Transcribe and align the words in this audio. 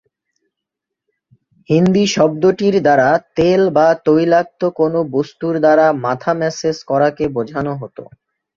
হিন্দি 1.69 2.03
শব্দটির 2.15 2.75
দ্বারা 2.85 3.09
তেল 3.37 3.61
বা 3.77 3.87
তৈলাক্ত 4.05 4.61
কোনো 4.79 4.99
বস্তুর 5.15 5.55
দ্বারা 5.63 5.85
মাথা 6.05 6.31
ম্যাসেজ 6.39 6.77
করাকে 6.89 7.23
বোঝানো 7.35 7.73
হতো। 7.81 8.03